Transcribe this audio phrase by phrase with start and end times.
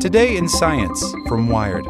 [0.00, 1.86] Today in Science from Wired.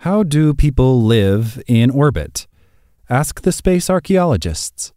[0.00, 2.46] How do people live in orbit?
[3.08, 4.92] Ask the space archaeologists.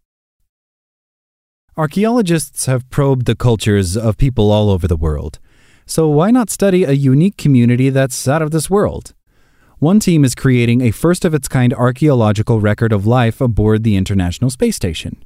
[1.78, 5.39] Archaeologists have probed the cultures of people all over the world.
[5.86, 9.14] So why not study a unique community that's out of this world?
[9.78, 13.96] One team is creating a first of its kind archaeological record of life aboard the
[13.96, 15.24] International Space Station.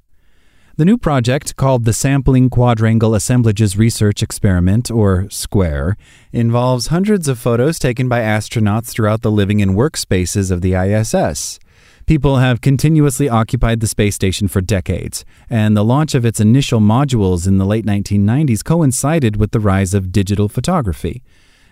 [0.82, 5.96] The new project, called the Sampling Quadrangle Assemblages Research Experiment, or SQUARE,
[6.34, 11.60] involves hundreds of photos taken by astronauts throughout the living and workspaces of the ISS.
[12.08, 16.80] People have continuously occupied the space station for decades, and the launch of its initial
[16.80, 21.22] modules in the late 1990s coincided with the rise of digital photography.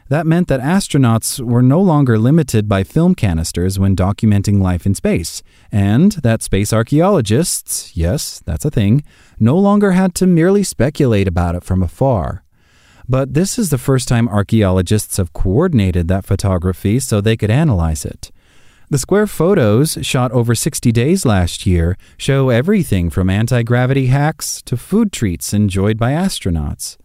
[0.09, 4.95] That meant that astronauts were no longer limited by film canisters when documenting life in
[4.95, 9.03] space, and that space archaeologists, yes, that's a thing,
[9.39, 12.43] no longer had to merely speculate about it from afar.
[13.07, 18.03] But this is the first time archaeologists have coordinated that photography so they could analyze
[18.03, 18.31] it.
[18.89, 24.63] The square photos, shot over 60 days last year, show everything from anti gravity hacks
[24.63, 26.97] to food treats enjoyed by astronauts.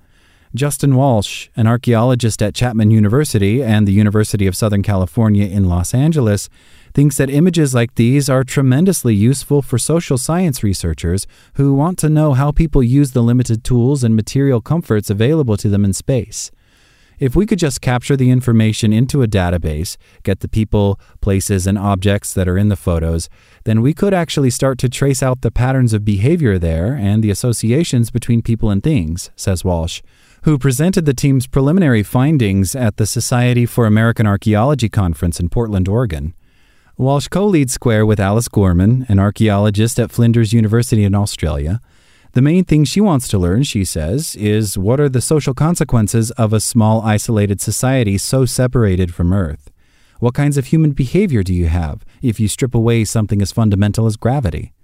[0.54, 5.92] Justin Walsh, an archaeologist at Chapman University and the University of Southern California in Los
[5.92, 6.48] Angeles,
[6.92, 12.08] thinks that images like these are tremendously useful for social science researchers who want to
[12.08, 16.52] know how people use the limited tools and material comforts available to them in space.
[17.18, 21.76] If we could just capture the information into a database, get the people, places, and
[21.76, 23.28] objects that are in the photos,
[23.64, 27.30] then we could actually start to trace out the patterns of behavior there and the
[27.30, 30.00] associations between people and things, says Walsh
[30.44, 35.88] who presented the team's preliminary findings at the Society for American Archaeology conference in Portland,
[35.88, 36.34] Oregon.
[36.98, 41.80] Walsh co leads Square with Alice Gorman, an archaeologist at Flinders University in Australia.
[42.32, 46.30] The main thing she wants to learn, she says, is what are the social consequences
[46.32, 49.70] of a small, isolated society so separated from Earth?
[50.20, 54.04] What kinds of human behavior do you have if you strip away something as fundamental
[54.04, 54.74] as gravity?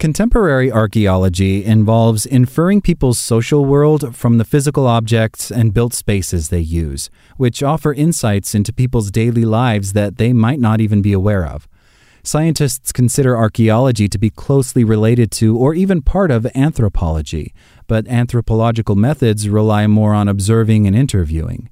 [0.00, 6.58] Contemporary archaeology involves inferring people's social world from the physical objects and built spaces they
[6.58, 11.44] use, which offer insights into people's daily lives that they might not even be aware
[11.44, 11.68] of.
[12.22, 17.52] Scientists consider archaeology to be closely related to or even part of anthropology,
[17.86, 21.68] but anthropological methods rely more on observing and interviewing.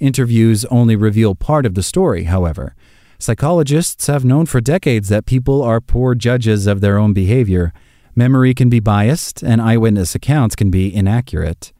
[0.00, 2.74] Interviews only reveal part of the story, however.
[3.20, 7.72] Psychologists have known for decades that people are poor judges of their own behavior.
[8.14, 11.72] Memory can be biased, and eyewitness accounts can be inaccurate.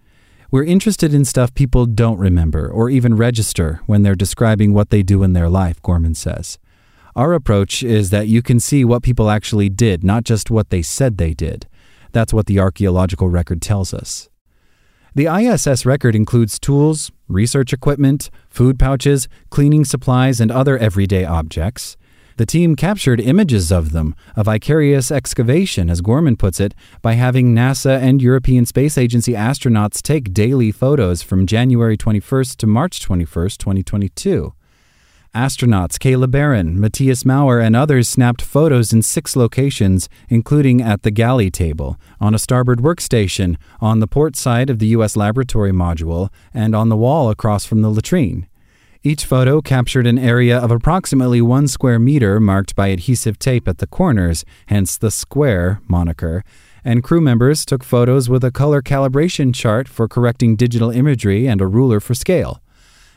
[0.50, 5.04] We're interested in stuff people don't remember or even register when they're describing what they
[5.04, 6.58] do in their life, Gorman says.
[7.14, 10.82] Our approach is that you can see what people actually did, not just what they
[10.82, 11.68] said they did.
[12.10, 14.28] That's what the archaeological record tells us.
[15.18, 21.96] The ISS record includes tools, research equipment, food pouches, cleaning supplies, and other everyday objects.
[22.36, 27.52] The team captured images of them, a vicarious excavation, as Gorman puts it, by having
[27.52, 33.58] NASA and European Space Agency astronauts take daily photos from January 21st to March 21st,
[33.58, 34.52] 2022.
[35.34, 41.10] Astronauts Kayla Barron, Matthias Maurer, and others snapped photos in six locations, including at the
[41.10, 45.16] galley table, on a starboard workstation, on the port side of the U.S.
[45.16, 48.48] laboratory module, and on the wall across from the latrine.
[49.02, 53.78] Each photo captured an area of approximately one square meter marked by adhesive tape at
[53.78, 56.42] the corners, hence the square moniker,
[56.84, 61.60] and crew members took photos with a color calibration chart for correcting digital imagery and
[61.60, 62.60] a ruler for scale.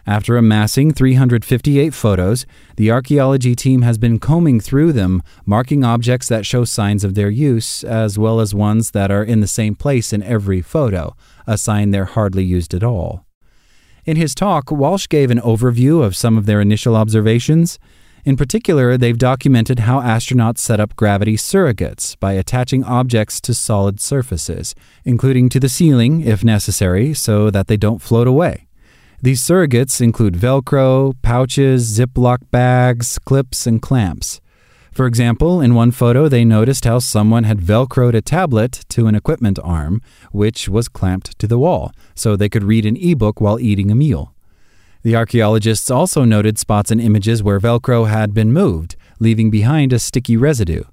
[0.08, 2.46] After amassing 358 photos,
[2.76, 7.30] the archaeology team has been combing through them, marking objects that show signs of their
[7.30, 11.58] use, as well as ones that are in the same place in every photo, a
[11.58, 13.26] sign they're hardly used at all.
[14.04, 17.78] In his talk, Walsh gave an overview of some of their initial observations.
[18.26, 24.00] In particular, they've documented how astronauts set up gravity surrogates by attaching objects to solid
[24.00, 24.74] surfaces,
[25.06, 28.68] including to the ceiling if necessary, so that they don't float away.
[29.24, 34.42] These surrogates include Velcro, pouches, Ziploc bags, clips, and clamps.
[34.92, 39.14] For example, in one photo, they noticed how someone had Velcroed a tablet to an
[39.14, 40.02] equipment arm,
[40.32, 43.96] which was clamped to the wall, so they could read an ebook while eating a
[43.96, 44.34] meal.
[45.04, 50.00] The archaeologists also noted spots and images where Velcro had been moved, leaving behind a
[50.00, 50.84] sticky residue.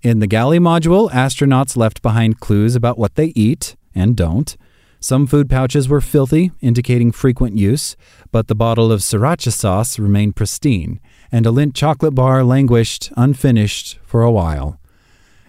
[0.00, 4.56] In the galley module, astronauts left behind clues about what they eat and don't,
[5.00, 7.96] some food pouches were filthy, indicating frequent use,
[8.32, 11.00] but the bottle of sriracha sauce remained pristine,
[11.30, 14.80] and a Lindt chocolate bar languished, unfinished, for a while.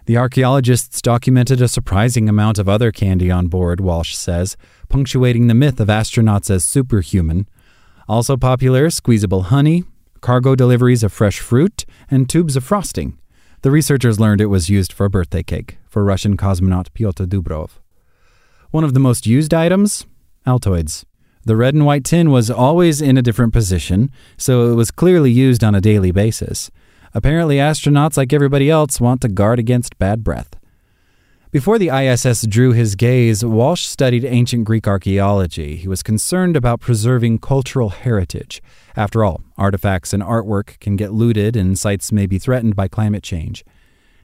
[0.06, 4.58] The archaeologists documented a surprising amount of other candy on board, Walsh says,
[4.88, 7.48] punctuating the myth of astronauts as superhuman.
[8.08, 9.84] Also popular, squeezable honey,
[10.22, 13.18] cargo deliveries of fresh fruit, and tubes of frosting.
[13.62, 17.79] The researchers learned it was used for a birthday cake for Russian cosmonaut Pyotr Dubrov.
[18.72, 20.06] One of the most used items?
[20.46, 21.04] Altoids.
[21.44, 25.32] The red and white tin was always in a different position, so it was clearly
[25.32, 26.70] used on a daily basis.
[27.16, 30.60] Apparently, astronauts, like everybody else, want to guard against bad breath.
[31.50, 35.76] Before the ISS drew his gaze, Walsh studied ancient Greek archaeology.
[35.76, 38.62] He was concerned about preserving cultural heritage.
[38.96, 43.24] After all, artifacts and artwork can get looted and sites may be threatened by climate
[43.24, 43.66] change.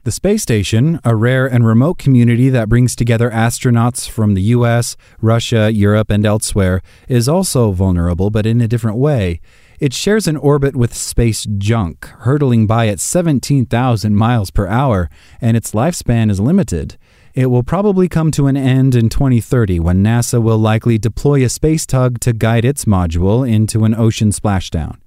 [0.06, 4.96] The space station, a rare and remote community that brings together astronauts from the US,
[5.20, 9.40] Russia, Europe, and elsewhere, is also vulnerable, but in a different way.
[9.80, 15.10] It shares an orbit with space junk, hurtling by at 17,000 miles per hour,
[15.40, 16.96] and its lifespan is limited.
[17.34, 21.48] It will probably come to an end in 2030 when NASA will likely deploy a
[21.48, 24.98] space tug to guide its module into an ocean splashdown.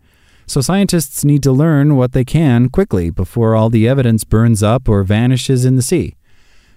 [0.50, 4.90] So scientists need to learn what they can quickly before all the evidence burns up
[4.90, 6.16] or vanishes in the sea.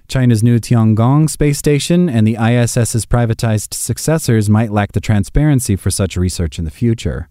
[0.09, 5.91] China's new Tiangong space station and the ISS's privatized successors might lack the transparency for
[5.91, 7.31] such research in the future.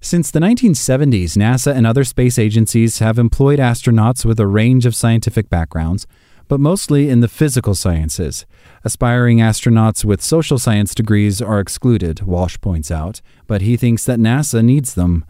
[0.00, 4.96] Since the 1970s, NASA and other space agencies have employed astronauts with a range of
[4.96, 6.04] scientific backgrounds,
[6.48, 8.44] but mostly in the physical sciences.
[8.82, 14.18] Aspiring astronauts with social science degrees are excluded, Walsh points out, but he thinks that
[14.18, 15.24] NASA needs them.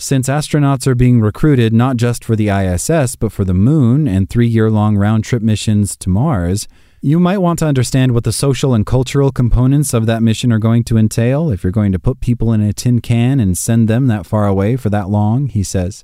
[0.00, 4.30] Since astronauts are being recruited not just for the ISS, but for the Moon and
[4.30, 6.66] three year long round trip missions to Mars,
[7.02, 10.58] you might want to understand what the social and cultural components of that mission are
[10.58, 13.88] going to entail if you're going to put people in a tin can and send
[13.88, 16.02] them that far away for that long, he says.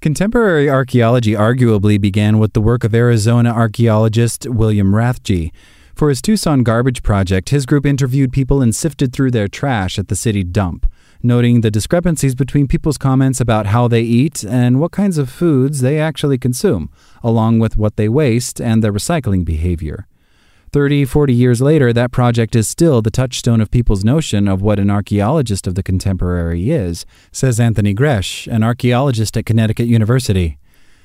[0.00, 5.52] Contemporary archaeology arguably began with the work of Arizona archaeologist William Rathje.
[5.94, 10.08] For his Tucson Garbage Project, his group interviewed people and sifted through their trash at
[10.08, 10.86] the city dump,
[11.24, 15.80] noting the discrepancies between people's comments about how they eat and what kinds of foods
[15.80, 16.90] they actually consume,
[17.22, 20.06] along with what they waste and their recycling behavior.
[20.72, 24.78] 30, 40 years later, that project is still the touchstone of people's notion of what
[24.78, 30.58] an archaeologist of the contemporary is, says Anthony Graesch, an archaeologist at Connecticut University.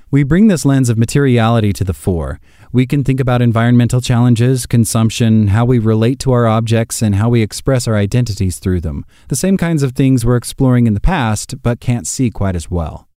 [0.09, 2.39] We bring this lens of materiality to the fore.
[2.71, 7.27] We can think about environmental challenges, consumption, how we relate to our objects, and how
[7.27, 9.05] we express our identities through them.
[9.27, 12.71] The same kinds of things we're exploring in the past, but can't see quite as
[12.71, 13.09] well.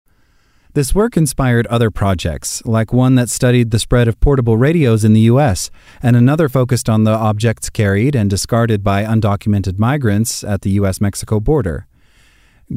[0.73, 5.13] This work inspired other projects, like one that studied the spread of portable radios in
[5.13, 5.69] the U.S.,
[6.01, 10.99] and another focused on the objects carried and discarded by undocumented migrants at the U.S.
[10.99, 11.85] Mexico border.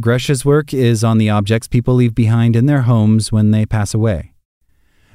[0.00, 3.92] Graesch's work is on the objects people leave behind in their homes when they pass
[3.92, 4.32] away.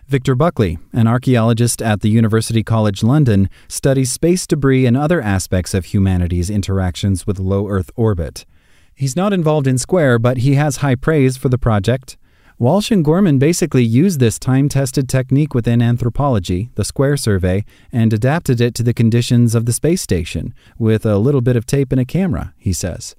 [0.07, 5.73] Victor Buchli, an archaeologist at the University College London, studies space debris and other aspects
[5.73, 8.45] of humanity's interactions with low Earth orbit.
[8.93, 12.15] He's not involved in Square, but he has high praise for the project.
[12.59, 18.13] Walsh and Gorman basically used this time tested technique within anthropology, the square survey, and
[18.13, 21.91] adapted it to the conditions of the space station, with a little bit of tape
[21.91, 23.15] and a camera, he says.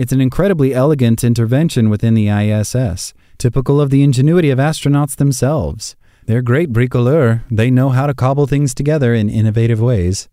[0.00, 5.94] It's an incredibly elegant intervention within the ISS, typical of the ingenuity of astronauts themselves.
[6.24, 10.30] They're great bricoleurs, they know how to cobble things together in innovative ways.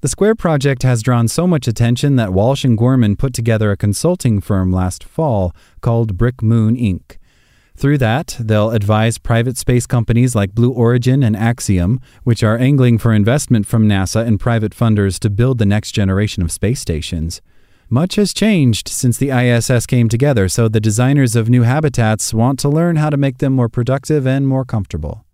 [0.00, 3.76] The Square project has drawn so much attention that Walsh and Gorman put together a
[3.76, 7.18] consulting firm last fall called Brick Moon Inc.
[7.76, 12.96] Through that, they'll advise private space companies like Blue Origin and Axiom, which are angling
[12.96, 17.42] for investment from NASA and private funders to build the next generation of space stations.
[17.92, 22.58] Much has changed since the ISS came together, so the designers of new habitats want
[22.58, 25.26] to learn how to make them more productive and more comfortable.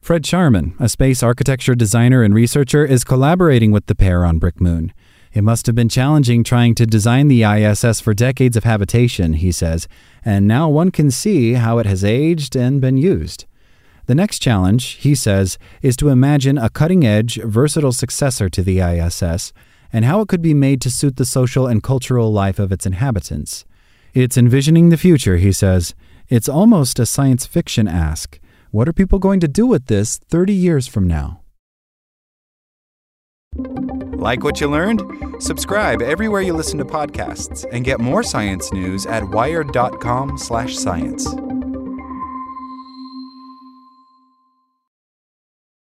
[0.00, 4.60] Fred Scharmen, a space architecture designer and researcher, is collaborating with the pair on Brick
[4.60, 4.92] Moon.
[5.32, 9.52] It must have been challenging trying to design the ISS for decades of habitation, he
[9.52, 9.86] says,
[10.24, 13.46] and now one can see how it has aged and been used.
[14.06, 18.80] The next challenge, he says, is to imagine a cutting edge, versatile successor to the
[18.80, 19.52] ISS
[19.92, 22.86] and how it could be made to suit the social and cultural life of its
[22.86, 23.64] inhabitants.
[24.14, 25.94] It's envisioning the future, he says.
[26.28, 28.40] It's almost a science fiction ask.
[28.70, 31.40] What are people going to do with this 30 years from now?
[33.56, 35.02] Like what you learned?
[35.38, 41.55] Subscribe everywhere you listen to podcasts and get more science news at wired.com/science.